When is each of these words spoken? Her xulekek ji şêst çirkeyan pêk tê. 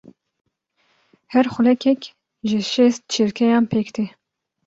Her 1.33 1.45
xulekek 1.53 2.01
ji 2.47 2.59
şêst 2.71 3.01
çirkeyan 3.11 3.63
pêk 3.71 3.87
tê. 3.95 4.05